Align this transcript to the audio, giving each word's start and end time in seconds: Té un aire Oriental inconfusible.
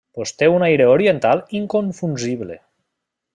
Té 0.37 0.47
un 0.53 0.63
aire 0.67 0.87
Oriental 0.93 1.43
inconfusible. 1.59 2.59